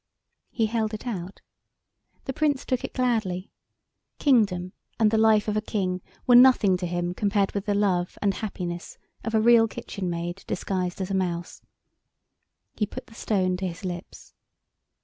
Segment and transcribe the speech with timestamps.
[0.49, 1.41] He held it out.
[2.25, 3.51] The Prince took it gladly.
[4.17, 8.17] Kingdom and the life of a king were nothing to him compared with the love
[8.19, 11.61] and happiness of a Real Kitchen Maid disguised as a mouse.
[12.73, 14.33] He put the stone to his lips.